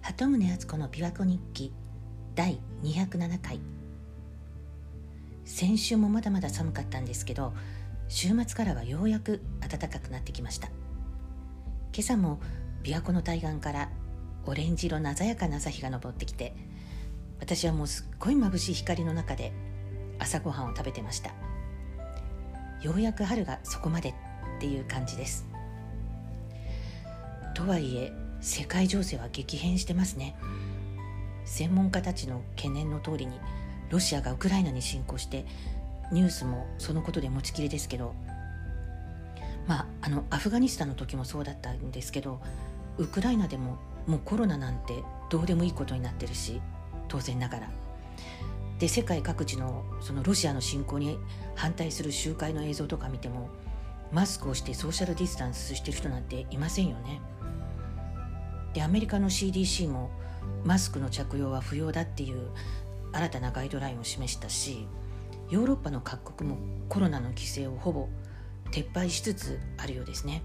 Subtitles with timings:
[0.00, 1.72] 鳩宗敦子の琵琶湖日記
[2.34, 3.60] 第207回。
[5.44, 7.52] 先週もまだまだ寒かったんですけど
[8.08, 10.68] 週末からはようやく暖かくなってきました。
[10.68, 12.40] 今朝も
[12.82, 13.90] 琵琶湖の対岸から
[14.46, 16.54] オレンジ色の鮮やかな朝日が昇ってきて
[17.40, 19.52] 私はもうすっごい眩しい光の中で
[20.18, 21.30] 朝ごはんを食べてました。
[22.82, 24.14] ようやく春がそこまでっ
[24.60, 25.51] ていう感じです。
[27.54, 30.34] とはいえ世界情勢は激変してますね
[31.44, 33.38] 専門家たちの懸念の通りに
[33.90, 35.44] ロシアがウクライナに侵攻して
[36.12, 38.14] ニュースもそのことで持ちきりですけど
[39.66, 42.40] まああのアフガニスタンの時もそうだったんですけど
[42.98, 44.94] ウクライナでももうコロナなんて
[45.30, 46.60] どうでもいいことになってるし
[47.08, 47.70] 当然ながら
[48.78, 51.18] で世界各地のそのロシアの侵攻に
[51.54, 53.48] 反対する集会の映像とか見ても
[54.10, 57.20] マスクをしてソーシャルディスタンスしてる人なんていませんよね。
[58.74, 60.10] でアメリカの CDC も
[60.64, 62.50] マスクの着用は不要だっていう
[63.12, 64.86] 新たなガイドラインを示したし
[65.50, 66.56] ヨーロッパの各国も
[66.88, 68.08] コロナの規制をほぼ
[68.70, 70.42] 撤廃しつつあるようですね。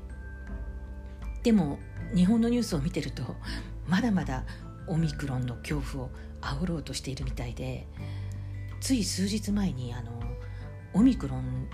[1.44, 1.80] でも
[2.14, 3.24] 日本のニュースを見てると
[3.88, 4.44] まだまだ
[4.88, 6.10] オミクロンの恐怖を
[6.42, 7.88] 煽ろうとしているみたいで
[8.82, 10.12] つい数日前にあの
[10.94, 11.70] オミクロン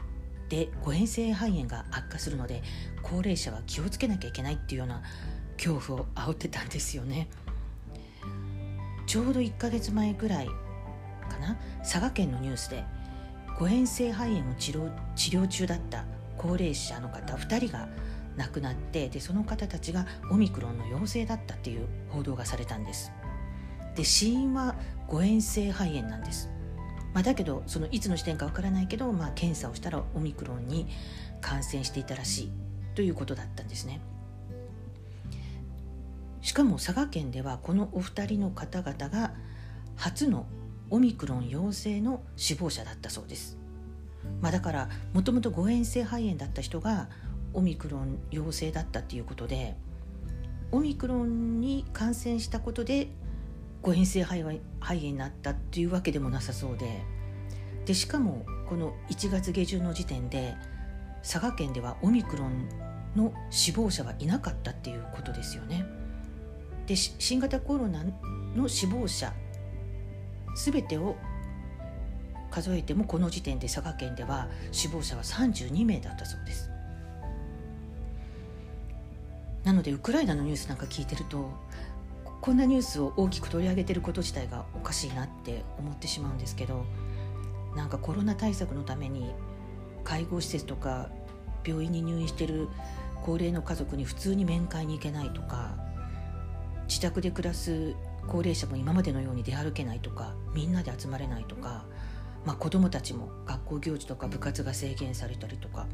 [0.49, 2.61] で誤嚥性肺炎が悪化するので
[3.01, 5.01] 高齢者は気をつけなきゃいけないっていうような
[5.57, 7.27] 恐怖を煽ってたんですよね。
[9.05, 11.57] ちょうど1ヶ月前ぐらいかな。
[11.79, 12.83] 佐賀県のニュースで
[13.59, 16.05] 誤嚥性肺炎を治療治療中だった
[16.37, 17.87] 高齢者の方2人が
[18.35, 23.11] 亡くなってでその方たちがオミクロンの陽性だったっていう報道がされたんです。
[23.95, 24.75] で死因は
[25.07, 26.49] 誤嚥性肺炎なんです、
[27.13, 30.87] まあ、だけどそのいつの時点かわからないけど、まあ、検査をしたらオミクロンに
[31.41, 32.51] 感染していたらしい
[32.95, 34.01] ということだったんですね。
[36.43, 39.33] しかも佐賀県ではこのお二人の方々が
[39.95, 40.45] 初の
[40.89, 43.57] オミクロン陽性の死亡者だったそうです。
[44.41, 47.09] まあ、だからもともと誤嚥性肺炎だった人が
[47.53, 49.75] オミクロン陽性だったっていうことで
[50.71, 53.07] オミクロンに感染したことで
[53.81, 57.03] 誤嚥性肺炎になったっていうわけでもなさそうで
[57.85, 60.55] でしかもこの1月下旬の時点で
[61.21, 62.69] 佐賀県ではオミクロン
[63.15, 66.02] の死亡者はいなかったっていうことですよね。
[66.87, 68.03] で新型コロナ
[68.55, 69.33] の死亡者
[70.55, 71.15] 全てを
[72.51, 76.69] 数えてもこの時点で佐賀県では死亡者は32名だったそうです。
[79.63, 81.49] なのでウクライナのニュースなんか聞いてると
[82.41, 86.85] こんなニュースを大きく取り上げてること自体がおかしいなって思ってしまうんですけど
[87.73, 89.31] なんかコロナ対策のために
[90.03, 91.09] 介護施設とか
[91.65, 92.67] 病院に入院してる
[93.23, 95.77] 高齢の家族に普通に面会に行けないとか
[96.87, 97.95] 自宅で暮らす
[98.27, 101.85] 高齢者も今までのように出歩けないとかみんなで集まれないとか、
[102.45, 105.87] まあ、子どもたちも学校行事とか部活が制限されたりとか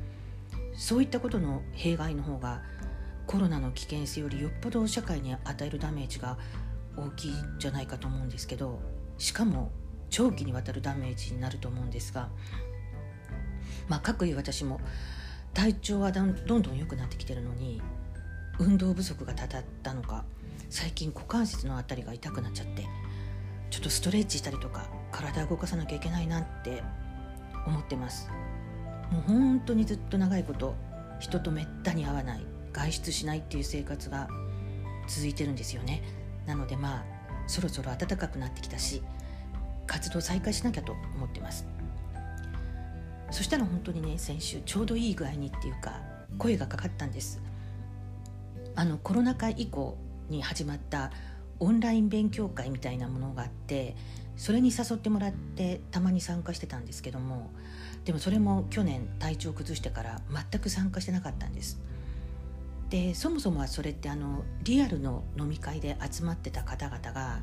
[0.75, 2.61] そういったことの弊害の方が
[3.27, 6.37] コロナの危険性よりよっぽど社会に与えるダメージが
[6.97, 8.79] 大きいんじゃないかと思うんですけど
[9.17, 9.71] しかも
[10.09, 12.29] 長期にわたるダメージになると思うんですが
[13.87, 14.79] まあ各位私も
[15.53, 17.81] 体調はどんどん良くなってきてるのに
[18.59, 20.25] 運動不足がたたったのか
[20.69, 22.87] 最近股関節の辺りが痛くなっちゃって
[23.69, 26.83] ちょっとストレッチしたりとか体動かさなきゃいけないなって
[27.65, 28.29] 思ってます。
[29.11, 30.75] もう本当にずっと長いこと
[31.19, 34.27] 人とめったに会わない外出しないっていう生活が
[35.07, 36.03] 続いてるんですよね。
[36.45, 37.03] なのでまあ
[37.47, 39.01] そろそろ暖かくなってきたし
[39.87, 41.67] 活動再開しなきゃと思ってます。
[43.31, 45.99] そしたら本当にね先週ちょうどいい具合にっていうか
[46.37, 47.41] 声がかかったんです。
[48.75, 49.97] あのコロナ禍以降
[50.29, 51.11] に始まった
[51.59, 53.95] オンライン勉強会みたいなものがあって
[54.37, 57.51] それに誘ってもらってたまに参加してたんですけども
[58.05, 61.79] でもそれも去年体調崩してから全く参加してなかったんです。
[62.89, 67.39] でそもそもはそれってあのリアルの飲み会で集まってた方々が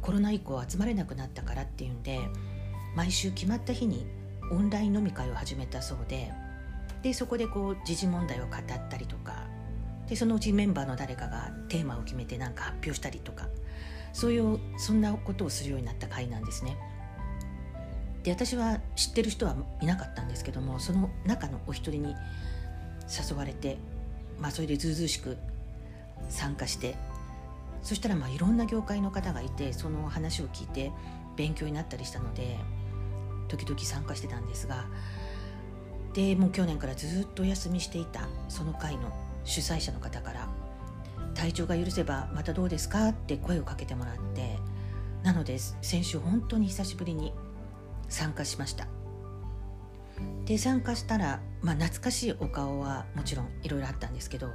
[0.00, 2.20] コロナ以降集まれなくなったからっていうんで
[2.94, 4.06] 毎週決まった日に
[4.52, 6.32] オンライン飲み会を始めたそうで
[7.02, 9.46] でそこでこう時事問題を語ったりとか
[10.08, 13.48] でそのうちメンバーの誰かがテーマを決めて何か発表したりとか
[14.12, 16.76] そういうそんなことをするようになった回なんですね。
[18.22, 22.14] で私は知ってる人はいなかったんですけどもその中のお一人に
[23.30, 23.78] 誘われて、
[24.40, 25.36] まあ、それでずうずうしく
[26.28, 26.96] 参加して
[27.82, 30.90] そしたらまあいろんな業界の方がいてその話を聞いて
[31.36, 32.58] 勉強になったりしたので
[33.46, 34.86] 時々参加してたんですが
[36.12, 39.12] でもう去年からずっとお休みしていたその回の
[39.44, 40.48] 主催者の方から
[41.34, 44.58] 「体調が許せばまたどうですか?」って声をかけてもらって
[45.22, 47.32] なので先週本当に久しぶりに
[48.08, 48.86] 参加しました
[50.44, 54.50] で参加したら、まあ、懐かしいお顔はもちろんいろいろあったんですけど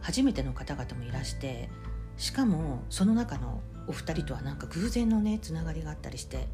[0.00, 1.68] 初めての方々もいらして
[2.16, 6.48] しかもその中のお二人とはなんか偶然のねつながりがあったりして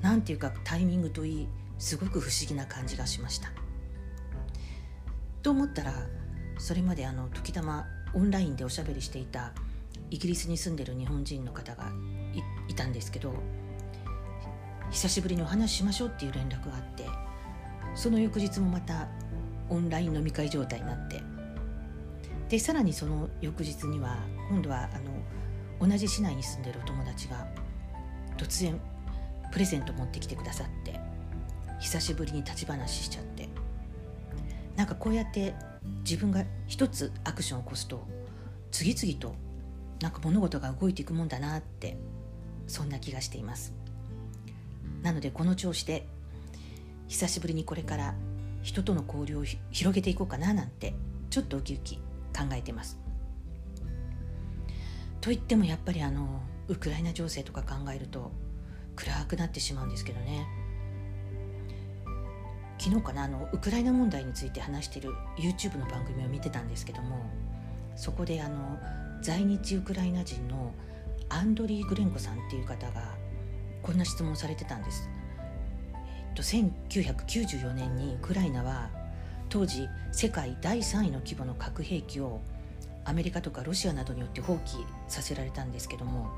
[0.00, 1.48] なんていうかタイミングといい
[1.78, 3.50] すごく不思議な感じがしました。
[5.42, 6.06] と思ったら
[6.62, 9.50] それまであの時たまオンラインでおしゃべりしていた
[10.10, 11.90] イギリスに住んでる日本人の方が
[12.68, 13.34] いたんですけど
[14.92, 17.04] 久しぶりにお話ししましょうっていう連絡があって
[17.96, 19.08] その翌日もまた
[19.70, 21.20] オンライン飲み会状態になって
[22.48, 24.18] でさらにその翌日には
[24.48, 24.98] 今度はあ
[25.80, 27.44] の同じ市内に住んでるお友達が
[28.36, 28.80] 突然
[29.50, 31.00] プレゼント持ってきてくださって
[31.80, 33.48] 久しぶりに立ち話しちゃって
[34.76, 35.54] なんかこうやって
[36.04, 38.06] 自分が一つアクションを起こすと
[38.70, 39.34] 次々と
[40.00, 41.96] なんか物事が動いていくもんだなって
[42.66, 43.74] そんな気がしています。
[45.02, 46.06] なのでこの調子で
[47.08, 48.14] 久しぶりにこれから
[48.62, 50.94] 人との交流を広げていこうかななんて
[51.30, 52.98] ちょっとウキウキ考えてます。
[55.20, 58.32] と言ってもやっぱりあのウクライナ情勢とか考えると
[58.96, 60.46] 暗くなってしまうんですけどね。
[62.82, 67.30] 昨日かなあのウクライナ問題について話してる YouTube の番組を見てたんですけども
[67.94, 68.76] そこであの
[69.20, 70.74] 在日ウクライナ人の
[71.28, 73.14] アンドリー・グレンコさんっていう方が
[73.84, 75.08] こんな質問されてたんです。
[75.94, 78.90] えっと、1994年にウクライナは
[79.48, 82.40] 当時世界第3位の規模の核兵器を
[83.04, 86.30] アメリカとかロシアなどによって放棄させられたんですけども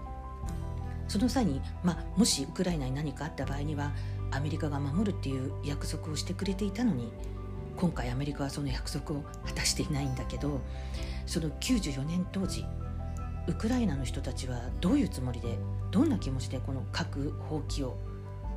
[1.08, 3.92] その際に、まあ、もしウクライナに何かあった場合には
[4.34, 7.12] アメリカが守るっていう約束をしてくれていたのに
[7.76, 10.60] 今回アメリカはその約束を果たしていないんだけど
[11.26, 12.64] その94年当時
[13.46, 15.58] ウクライナの人たちはどういうつもりで
[15.90, 17.96] どんな気持ちでこの核放棄を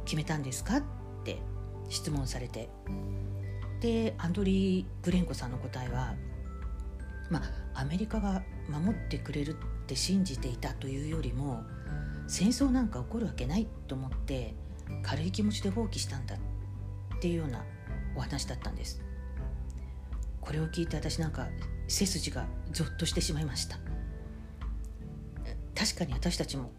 [0.05, 0.83] 決めたんですかっ
[1.23, 1.39] て
[1.89, 2.69] 質問されて
[3.81, 6.15] でアンドリー・グレンコさんの答えは
[7.29, 7.41] ま
[7.75, 11.63] あアメリカが守ってくれるって信じていたというよりも
[12.27, 14.55] 戦争なんか起こるわけないと思って
[15.03, 17.63] 軽い気持ちで放棄したんだっていうような
[18.15, 19.01] お話だったんです。
[20.41, 21.47] これを聞いて私なんか
[21.87, 23.77] 背筋がゾッとしてしまいました。
[25.75, 26.71] 確かに私たちも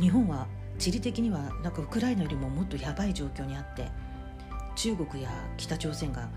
[0.00, 0.46] 日本は
[0.78, 3.88] 地理的にはなんかウクライナよりももっとやばい状況にあって
[4.74, 6.28] 中国や北朝鮮が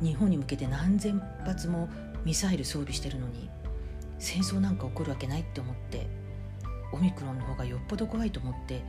[0.00, 1.88] 日本に向けて何千発も
[2.24, 3.50] ミサイル装備してるのに
[4.18, 6.08] 戦争なんか起こるわけないって思って
[6.92, 8.82] オミクロンの方がよっぽど怖いと思って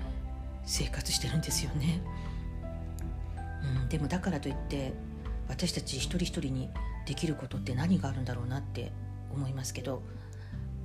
[0.66, 2.02] 生活してるんですよね、
[3.81, 4.94] うん、でもだからといって
[5.48, 6.69] 私たち一人一人に
[7.06, 8.92] できることって何があるんだろうなって
[9.34, 10.02] 思いますけど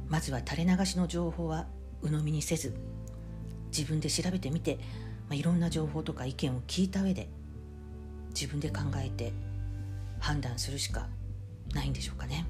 [0.09, 1.67] まずは垂れ流しの情報は
[2.03, 2.75] 鵜呑みにせず
[3.77, 4.79] 自分で調べてみて、
[5.29, 7.29] まあ、いろんな情報とか意見を聞いた上で
[8.29, 9.33] 自分で考えて
[10.21, 11.09] 判断するしか
[11.75, 12.47] ないんでしょうかね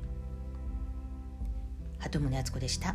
[1.98, 2.94] 鳩宗敦子でした。